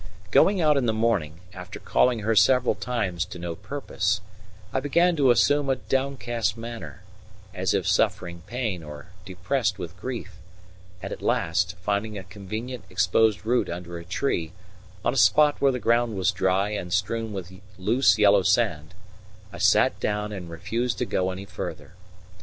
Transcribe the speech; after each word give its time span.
Going 0.31 0.59
out 0.59 0.77
in 0.77 0.87
the 0.87 0.93
morning, 0.95 1.41
after 1.53 1.79
calling 1.79 2.21
her 2.21 2.35
several 2.35 2.73
times 2.73 3.23
to 3.25 3.37
no 3.37 3.53
purpose, 3.53 4.19
I 4.73 4.79
began 4.79 5.15
to 5.17 5.29
assume 5.29 5.69
a 5.69 5.75
downcast 5.75 6.57
manner, 6.57 7.03
as 7.53 7.75
if 7.75 7.87
suffering 7.87 8.41
pain 8.47 8.81
or 8.81 9.09
depressed 9.25 9.77
with 9.77 9.95
grief; 10.01 10.37
and 11.03 11.13
at 11.13 11.21
last, 11.21 11.75
finding 11.83 12.17
a 12.17 12.23
convenient 12.23 12.83
exposed 12.89 13.45
root 13.45 13.69
under 13.69 13.99
a 13.99 14.03
tree, 14.03 14.53
on 15.05 15.13
a 15.13 15.17
spot 15.17 15.61
where 15.61 15.71
the 15.71 15.77
ground 15.77 16.17
was 16.17 16.31
dry 16.31 16.69
and 16.71 16.91
strewn 16.93 17.31
with 17.31 17.51
loose 17.77 18.17
yellow 18.17 18.41
sand, 18.41 18.95
I 19.53 19.59
sat 19.59 19.99
down 19.99 20.31
and 20.31 20.49
refused 20.49 20.97
to 20.97 21.05
go 21.05 21.29
any 21.29 21.45
further. 21.45 21.93